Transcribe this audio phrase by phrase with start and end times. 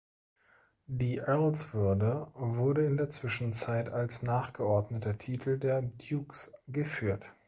[0.87, 7.23] Die Earlswürde wurde in der Zwischenzeit als nachgeordneter Titel der Dukes geführt.